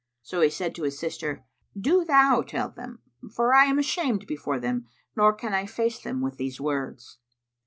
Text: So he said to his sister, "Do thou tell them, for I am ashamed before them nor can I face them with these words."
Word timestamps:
So 0.23 0.41
he 0.41 0.49
said 0.49 0.73
to 0.73 0.81
his 0.81 0.97
sister, 0.97 1.45
"Do 1.79 2.03
thou 2.03 2.41
tell 2.41 2.69
them, 2.69 3.03
for 3.35 3.53
I 3.53 3.65
am 3.65 3.77
ashamed 3.77 4.25
before 4.25 4.59
them 4.59 4.87
nor 5.15 5.31
can 5.31 5.53
I 5.53 5.67
face 5.67 5.99
them 5.99 6.21
with 6.21 6.37
these 6.37 6.59
words." 6.59 7.19